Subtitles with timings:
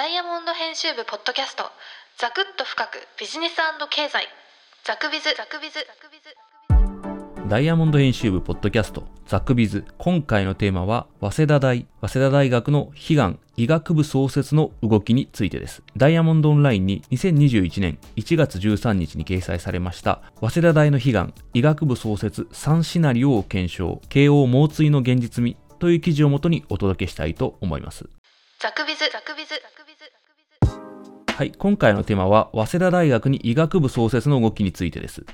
[0.00, 1.64] ダイヤモンド編集部ポッドキャスト
[2.16, 3.56] ザクッと深くビジネス
[3.90, 4.24] 経済。
[4.82, 5.24] ザクビズ。
[5.36, 5.74] ザクビズ。
[5.74, 9.84] ザクビズダイヤモンド編集部ポッドキャストザクビズ。
[9.98, 11.86] 今回のテーマは早稲田大。
[12.00, 15.82] 早稲田大学の悲願医学部創設の動きについてです。
[15.98, 28.08] ダイヤモンドオンラインに2021年1月13日に掲載されました早稲田大の悲願医学部創設3シナリオを検証慶応猛追の現実味という記事をもとにお届けしたいと思います。
[28.60, 29.00] ザクビズ。
[29.12, 29.54] ザクビズ
[31.40, 35.24] はい、今回のテーマは、早稲田大学に医学部創設の動きについてです。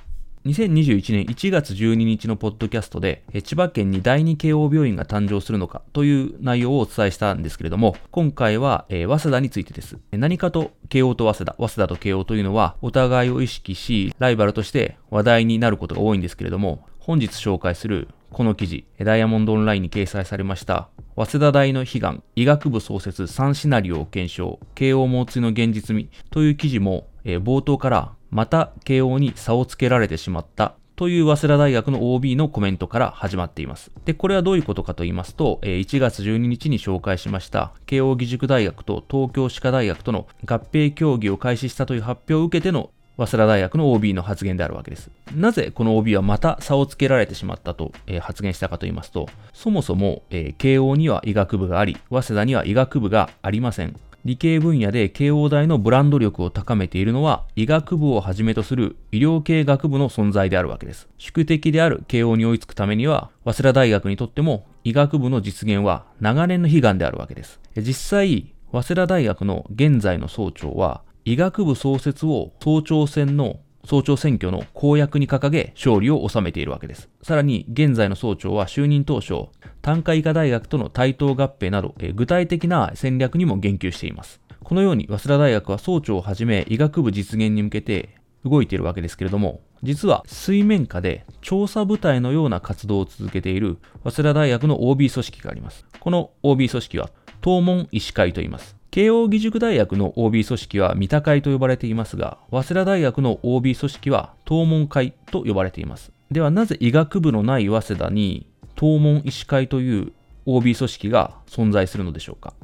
[0.45, 9.99] 2021年1月12日のポッドキャストで、千葉県に第二慶応病院が誕生するのかという内容をお伝えしたんですけれども、今回は、えー、早稲田についてです。
[10.13, 33.91] 何かと慶応と早稲田、早稲田と慶応というのは、お互いを意識し、ライバルとして話題になることが多いんですけれども、本日紹介するこの記事、ダイヤモンドオンラインに掲載されました、早稲田大の悲願、医学部創設3シナリオを検証、慶応猛追の現実味という記事も、えー、冒頭からまた慶応に差をつけられてしまったという早稲田大学の OB のコメントから始まっています。
[34.05, 45.11] で、これはどういうことかと言いますと、1月12日に紹介しました慶応義塾大学と東京歯科大学との合併協議を開始したという発表を受けての早稲田大学の OB の発言であるわけです。
[45.35, 53.97] なぜこの OB はまた差をつけられてしまったと、えー、発言したかと言いますと、そもそも、えー、慶応には医学部があり、早稲田には医学部がありません。
[54.27, 61.09] 理系分野で慶応大のブランド力を高めているのは医学部をはじめとする医療系学部の存在であるわけです。
[61.17, 67.61] 宿敵である慶応に追いつくためには、早稲田大学にとっても医学部の実現は長年の悲願であるわけです。
[67.77, 77.09] 実際、早稲田大学の現在の総長は、医学部創設を総長選の総長選挙の公約に掲げ勝利を収めているわけです。
[77.21, 79.47] さらに現在の総長は就任当初、
[79.83, 84.41] 単科医科大学との対等合併など、え具体的な戦略にも言及しています。
[84.63, 95.87] このように早稲田大学は総長をはじめ医学部実現に向けて動いているわけですけれども、実は水面下で調査部隊のような活動を続けている早稲田大学の OB 組織があります。
[95.99, 97.11] この OB 組織は
[97.43, 98.77] 東門医師会と言います。
[98.97, 106.13] 慶応義塾大学の OB 組織は三田会と呼ばれていますが、早稲田大学の OB 組織は東門会と呼ばれています。
[106.31, 110.13] ではなぜ医学部のない早稲田に東門医師会という
[110.47, 112.55] OB 組織が存在するのでしょうか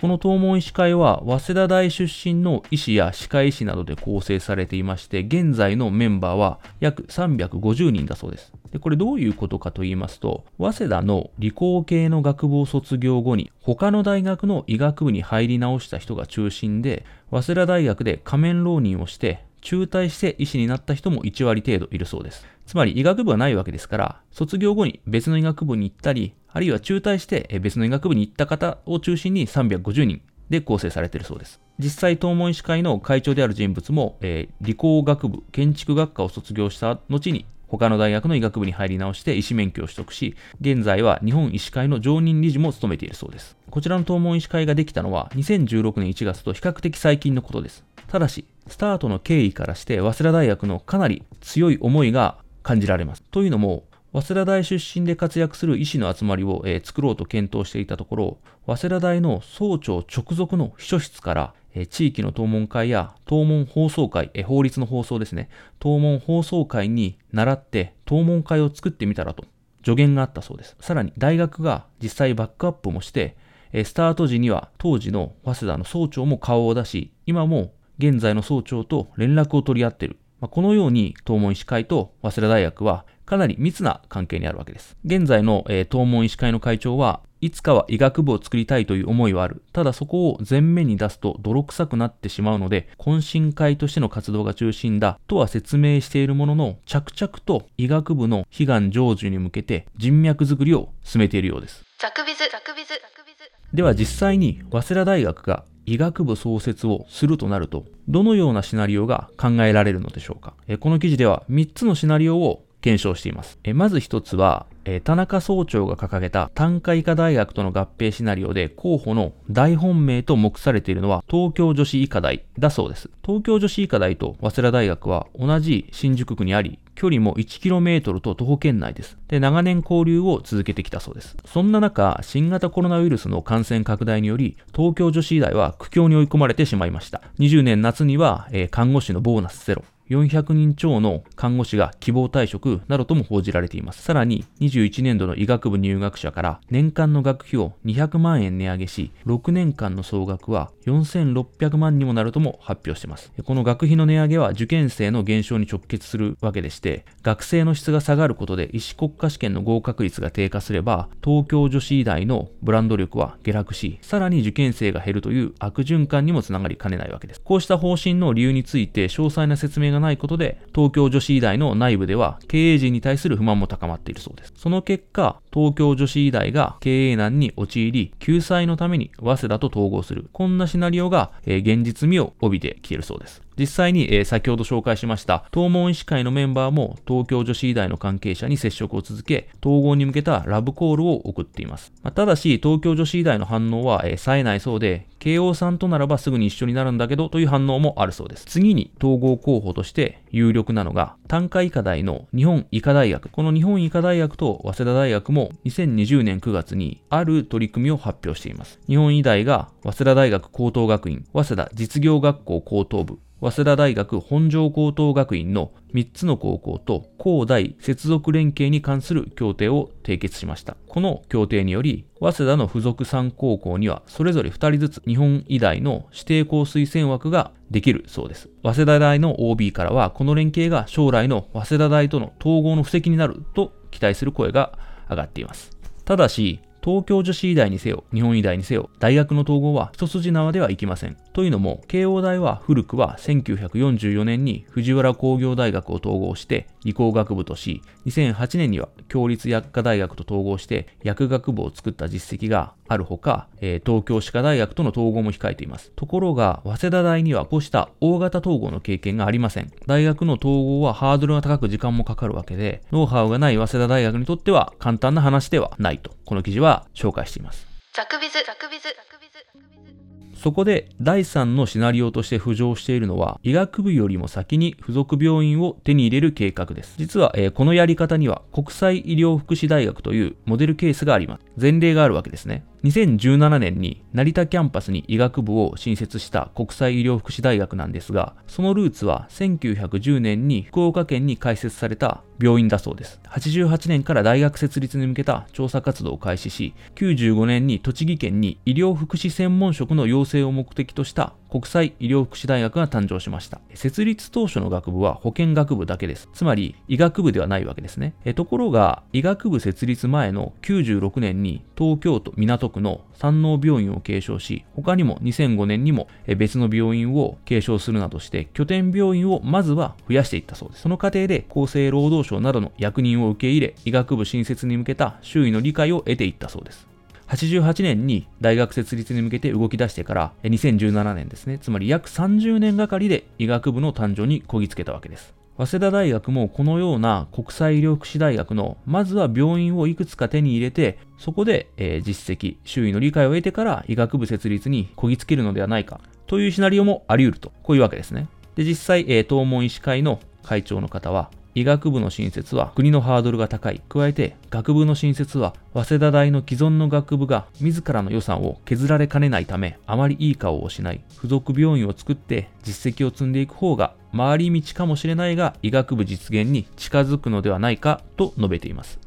[0.00, 8.52] この東門医師会は、早稲田大出身の医師や歯科医師などで構成されていまして、現在のメンバーは約350人だそうです。
[8.76, 22.46] でこれどういうことかと言いますと、早稲田の理工系の学部を卒業後に、他の大学の医学部に入り直した人が中心で、早稲田大学で仮面浪人をして、中退して医師になった人も1割程度いるそうです。
[22.66, 30.20] つまり医学部はないわけですから、卒業後に別の医学部に行ったり、あるいは中退して別の医学部に行った方を中心に350人
[30.50, 31.62] で構成されているそうです。
[31.78, 43.56] 実際、東門医師会の会長である人物も、えー、理工学部、建築学科を卒業した後に、他の大学の医学部に入り直して医師免許を取得し、現在は日本医師会の常任理事も務めているそうです。
[43.70, 47.84] こちらの東門医師会ができたのは2016年1月と比較的最近のことです。
[48.08, 53.22] ただし、スタートの経緯からして、早稲田大学のかなり強い思いが感じられます。
[53.30, 53.84] というのも、
[54.16, 65.50] 早稲田大出身で活躍する医師の集まりを、えー、作ろうと検討していたところ、早稲田大の総長直属の秘書室から、えー、地域の東門会や東門放送会、えー、法律の放送ですね、
[65.82, 69.44] 東門放送会に倣って東門会を作ってみたらと
[69.84, 70.78] 助言があったそうです。
[70.80, 73.36] さらに大学が実際バックアップもして、
[73.74, 80.16] えスタート時には当時の早稲田の総長も顔を出し、今も現在の総長と連絡を取り合っている。
[80.40, 84.96] まあ、このように東門医師会と早稲田大学はかなり密な関係にあるわけです。
[85.04, 89.62] 現在の、えー、東門医師会の会長はいつかは医学部を作りたいという思いはある。
[89.72, 101.84] ただそこを前面に出すと泥臭くなってしまうので、懇親会としての活動が中心だとは説明しているものの、着々と医学部の悲願成就に向けて人脈づくりを進めているようです。
[101.98, 103.50] ザクビズ、ザクビズ、ザクビズ。
[103.74, 110.54] では実際に早稲田大学が医学部創設をするとなると、どのようなシナリオが考えられるのでしょうか。
[110.80, 113.58] この記事では3つのシナリオを検証しています。
[113.64, 123.10] えまず一つは、え田中総長が掲げた単科医科大学との合併シナリオで候補の大本命と目されているのは東京女子医科大だそうです。
[123.24, 129.18] 東京女子医科大と早稲田大学は同じ新宿区にあり、距離も 1km と徒歩圏内です。
[129.26, 131.36] で、長年交流を続けてきたそうです。
[131.44, 137.22] そんな中、新型コロナウイルスの感染拡大により、東京女子医大は苦境に追い込まれてしまいました。
[137.40, 139.82] 20年夏には、え、看護師のボーナスゼロ。
[140.08, 144.02] 400人超の看護師が希望退職などとも報じられています。
[144.02, 153.32] さらに、21年度の医学部入学者から年間の学費を200万円値上げし、6年間の総額は4600万にもなるとも発表しています。
[153.44, 167.40] この学費の値上げは受験生の減少に直結するわけでして、学生の質が下がることで医師国家試験の合格率が低下すれば、東京女子医大のブランド力は下落し、さらに受験生が減るという悪循環にもつながりかねないわけです。
[167.40, 174.52] こうした方針の理由について詳細な説明ががないことで、東京女子医大の内部では経営陣に対する不満も高まっているそうです。
[174.56, 180.28] その結果、東京女子医大が経営難に陥り、救済のために早稲田と統合する。
[180.32, 183.45] こんなシナリオが、えー、現実味を帯びてきているそうです。
[183.58, 191.92] 実際に、えー、先ほど紹介しました東門医師会のメンバーも東京女子医大の関係者に接触を続け、統合に向けたラブコールを送っています。
[192.02, 198.44] まあ、ただし、東京女子医大の反応は、えー、冴えないそうで、慶応さんとならばすぐに一緒になるんだけどという反応もあるそうです。
[198.44, 203.28] 次に統合候補として有力なのが、単科医科大の日本医科大学。
[203.28, 208.78] この日本医科大学と早稲田大学も2020年9月にある取り組みを発表しています。
[208.86, 220.74] 日本医大が早稲田大学高等学院、早稲田実業学校高等部、早稲田大学本庄高等学院の3つの高校と高大接続連携に関する協定を締結しました。
[220.88, 228.48] この協定により、早稲田の付属3高校にはそれぞれ2人ずつ日本医大の指定校推薦枠ができるそうです。
[228.62, 234.78] 早稲田大の OB からはこの連携が将来の早稲田大との統合の布石になると期待する声が
[235.10, 235.76] 上がっています。
[236.06, 241.16] ただし、東京女子医大にせよ、日本医大にせよ、大学の統合は一筋縄ではいきません。
[241.32, 255.90] というのも、慶応大は古くは1944年に藤原工業大学を統合して理工学部とし、2008年には共立薬科大学と統合して薬学部を作った実績があるほか、えー、東京歯科大学との統合も控えています。
[255.96, 259.72] ところが、早稲田大にはこうした大型統合の経験がありません。
[259.86, 267.66] 大学の統合はハードルが高く時間もかかるわけで、ノウハウがない早稲田大学にとっては簡単な話ではないと、この記事は紹介しています。
[267.94, 270.15] ザクビズ、ザクビズ、ザクビズ。
[270.36, 276.94] そこで第3のシナリオとして浮上しているのは医学部よりも先に付属病院を手に入れる計画です。
[276.98, 281.44] 実は、えー、このやり方には国際医療福祉大学というモデルケースがあります。
[281.60, 282.64] 前例があるわけですね。
[282.84, 293.18] 2017年に成田キャンパスに医学部を新設した国際医療福祉大学なんですが、そのルーツは1910年に福岡県に開設された病院だそうです。
[293.28, 303.60] 88年から大学設立に向けた調査活動を開始し、95年に栃木県に医療福祉専門職の養成を目的とした国際医療福祉大学が誕生しました。
[303.74, 306.28] 設立当初の学部は保健学部だけです。
[306.34, 308.14] つまり医学部ではないわけですね。
[308.34, 320.82] ところが、医学部設立前の96年に東京都港区の山王病院を継承し、他にも2005年にも別の病院を継承するなどして、拠点病院をまずは増やしていったそうです。
[320.82, 326.95] その過程で厚生労働省などの役人を受け入れ、医学部新設に向けた周囲の理解を得ていったそうです。
[327.28, 335.34] 88年に大学設立に向けて動き出してから2017年ですね、つまり約30年がかりで医学部の誕生にこぎつけたわけです。
[335.58, 348.28] 早稲田大学もこのような国際医療福祉大学のまずは病院をいくつか手に入れてそこで、えー、実績、周囲の理解を得てから医学部設立にこぎつけるのではないかというシナリオもあり得ると、こういうわけですね。
[348.54, 353.80] で、実際、えー、東門医師会の会長の方は、医学部の新設は国のハードルが高い。
[353.88, 361.00] 加えて、学部の新設は早稲田大の既存の学部が自らの予算を削られかねないため、あまりいい顔をしない。
[361.14, 368.98] 付属病院を作って実績を積んでいく方が回り道かもしれないが、医学部実現に近づくのではないかと述べています。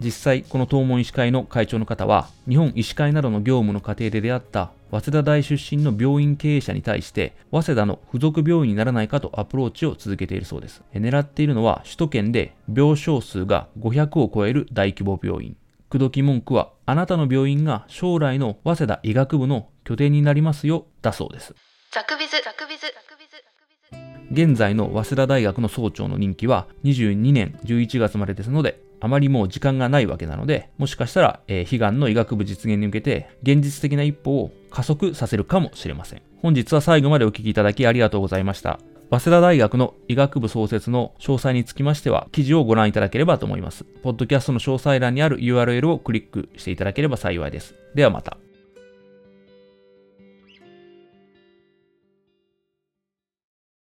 [0.00, 10.82] 実際、この東門医師会の会長の方は、日本医師会などの業務の過程で出会った早稲田大出身の病院経営者に対して、早稲田の付属病院にならないかとアプローチを続けているそうです。
[10.92, 15.56] 狙っているのは、首都圏で病床数が500を超える大規模病院。
[15.88, 21.54] 口説き文句は、あなたの病院が将来の早稲田医学部の拠点になりますよ、だそうです。
[21.90, 24.42] ザクビズ、ザクビズ、ザクビズ。
[24.46, 36.22] 現在の早稲田大学の総長の任期は22年11月までですので、あまりもう時間がないわけなので、もしかしたら、えー、悲願の医学部実現に向けて、現実的な一歩を加速させるかもしれません。
[36.40, 38.78] 本日は最後までお聴きいただきありがとうございました。
[39.10, 43.82] 早稲田大学の医学部創設の詳細につきましては、記事をご覧いただければと思います。
[44.04, 47.74] ポッドキャストの詳細欄にある URL をクリックしていただければ幸いです。
[47.96, 48.38] ではまた。